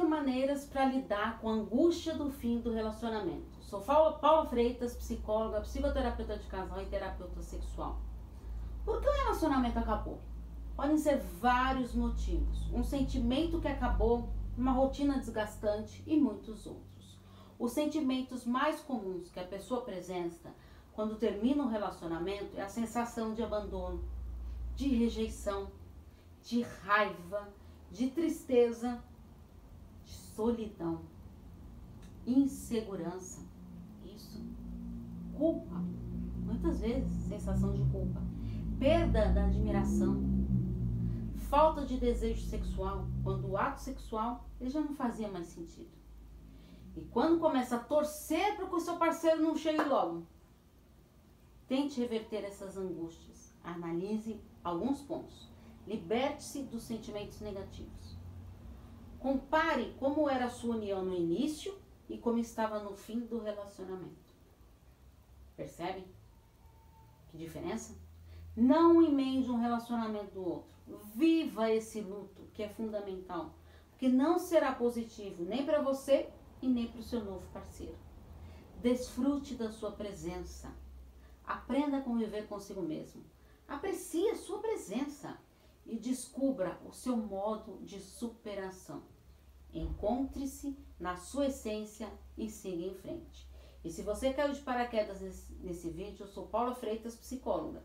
quatro 0.00 0.08
maneiras 0.08 0.64
para 0.64 0.86
lidar 0.86 1.38
com 1.40 1.50
a 1.50 1.52
angústia 1.52 2.14
do 2.14 2.30
fim 2.30 2.58
do 2.58 2.72
relacionamento. 2.72 3.58
Sou 3.60 3.82
Paula 3.82 4.46
Freitas, 4.46 4.96
psicóloga, 4.96 5.60
psicoterapeuta 5.60 6.38
de 6.38 6.46
casal 6.46 6.80
e 6.80 6.86
terapeuta 6.86 7.42
sexual. 7.42 8.00
Por 8.84 9.00
que 9.00 9.08
o 9.08 9.12
relacionamento 9.12 9.78
acabou? 9.78 10.18
Podem 10.74 10.96
ser 10.96 11.18
vários 11.18 11.94
motivos. 11.94 12.72
Um 12.72 12.82
sentimento 12.82 13.60
que 13.60 13.68
acabou, 13.68 14.30
uma 14.56 14.72
rotina 14.72 15.18
desgastante 15.18 16.02
e 16.06 16.18
muitos 16.18 16.66
outros. 16.66 17.20
Os 17.58 17.72
sentimentos 17.72 18.46
mais 18.46 18.80
comuns 18.80 19.30
que 19.30 19.38
a 19.38 19.44
pessoa 19.44 19.80
apresenta 19.80 20.50
quando 20.94 21.16
termina 21.16 21.62
um 21.62 21.68
relacionamento 21.68 22.56
é 22.56 22.62
a 22.62 22.68
sensação 22.68 23.34
de 23.34 23.42
abandono, 23.42 24.02
de 24.74 24.88
rejeição, 24.88 25.70
de 26.42 26.62
raiva, 26.62 27.52
de 27.90 28.08
tristeza, 28.08 29.02
solidão, 30.34 31.00
insegurança, 32.26 33.40
isso, 34.04 34.44
culpa, 35.36 35.76
muitas 36.44 36.80
vezes 36.80 37.10
sensação 37.28 37.72
de 37.72 37.82
culpa, 37.90 38.20
perda 38.78 39.32
da 39.32 39.46
admiração, 39.46 40.22
falta 41.48 41.84
de 41.84 41.98
desejo 41.98 42.46
sexual, 42.46 43.06
quando 43.24 43.48
o 43.48 43.56
ato 43.56 43.80
sexual 43.80 44.44
ele 44.60 44.70
já 44.70 44.80
não 44.80 44.94
fazia 44.94 45.28
mais 45.28 45.48
sentido. 45.48 45.90
E 46.96 47.02
quando 47.04 47.40
começa 47.40 47.76
a 47.76 47.80
torcer 47.80 48.56
para 48.56 48.66
que 48.66 48.74
o 48.74 48.80
seu 48.80 48.96
parceiro 48.96 49.42
não 49.42 49.56
chegue 49.56 49.82
logo, 49.84 50.26
tente 51.68 52.00
reverter 52.00 52.44
essas 52.44 52.76
angústias. 52.76 53.54
Analise 53.62 54.40
alguns 54.64 55.00
pontos. 55.02 55.48
Liberte-se 55.86 56.62
dos 56.64 56.82
sentimentos 56.82 57.40
negativos. 57.40 58.19
Compare 59.20 59.94
como 59.98 60.30
era 60.30 60.46
a 60.46 60.50
sua 60.50 60.76
união 60.76 61.04
no 61.04 61.14
início 61.14 61.78
e 62.08 62.16
como 62.16 62.38
estava 62.38 62.80
no 62.80 62.96
fim 62.96 63.20
do 63.20 63.38
relacionamento. 63.38 64.34
Percebe? 65.54 66.06
Que 67.28 67.36
diferença? 67.36 67.94
Não 68.56 69.02
emende 69.02 69.50
um 69.50 69.60
relacionamento 69.60 70.32
do 70.32 70.42
outro. 70.42 70.74
Viva 71.14 71.70
esse 71.70 72.00
luto, 72.00 72.48
que 72.54 72.62
é 72.62 72.68
fundamental. 72.70 73.54
Porque 73.90 74.08
não 74.08 74.38
será 74.38 74.74
positivo 74.74 75.44
nem 75.44 75.66
para 75.66 75.82
você 75.82 76.30
e 76.62 76.66
nem 76.66 76.88
para 76.88 77.00
o 77.00 77.04
seu 77.04 77.22
novo 77.22 77.46
parceiro. 77.52 77.98
Desfrute 78.80 79.54
da 79.54 79.70
sua 79.70 79.92
presença. 79.92 80.74
Aprenda 81.44 81.98
a 81.98 82.02
conviver 82.02 82.48
consigo 82.48 82.80
mesmo. 82.80 83.22
Aprecie 83.68 84.30
a 84.30 84.36
sua 84.36 84.58
presença 84.60 85.38
e 85.84 85.96
descubra 85.96 86.80
o 86.88 86.92
seu 86.92 87.16
modo 87.16 87.78
de 87.84 88.00
superação. 88.00 89.02
Encontre-se 89.72 90.76
na 90.98 91.16
sua 91.16 91.46
essência 91.46 92.08
e 92.36 92.48
siga 92.48 92.84
em 92.84 92.94
frente. 92.94 93.48
E 93.84 93.90
se 93.90 94.02
você 94.02 94.32
caiu 94.32 94.52
de 94.52 94.60
paraquedas 94.60 95.20
nesse, 95.20 95.52
nesse 95.54 95.90
vídeo, 95.90 96.24
eu 96.24 96.28
sou 96.28 96.46
Paula 96.46 96.74
Freitas, 96.74 97.16
psicóloga. 97.16 97.82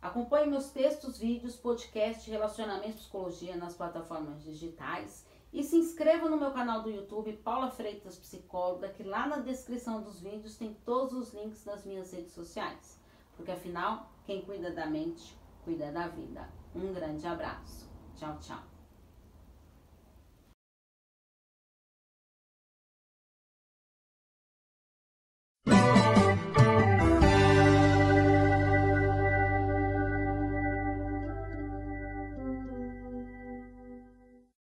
Acompanhe 0.00 0.46
meus 0.46 0.70
textos, 0.70 1.18
vídeos, 1.18 1.56
podcasts, 1.56 2.26
relacionamento 2.26 2.90
e 2.90 3.00
psicologia 3.00 3.56
nas 3.56 3.74
plataformas 3.74 4.42
digitais 4.42 5.26
e 5.52 5.64
se 5.64 5.76
inscreva 5.76 6.28
no 6.28 6.36
meu 6.36 6.50
canal 6.52 6.82
do 6.82 6.90
YouTube, 6.90 7.32
Paula 7.38 7.70
Freitas 7.70 8.18
Psicóloga, 8.18 8.90
que 8.90 9.02
lá 9.02 9.26
na 9.26 9.38
descrição 9.38 10.02
dos 10.02 10.20
vídeos 10.20 10.56
tem 10.56 10.74
todos 10.84 11.14
os 11.14 11.34
links 11.34 11.64
das 11.64 11.84
minhas 11.84 12.12
redes 12.12 12.32
sociais. 12.32 13.00
Porque 13.34 13.50
afinal, 13.50 14.10
quem 14.24 14.42
cuida 14.42 14.70
da 14.70 14.86
mente, 14.86 15.36
cuida 15.64 15.90
da 15.90 16.08
vida. 16.08 16.48
Um 16.74 16.92
grande 16.92 17.26
abraço. 17.26 17.88
Tchau, 18.14 18.38
tchau. 18.40 18.77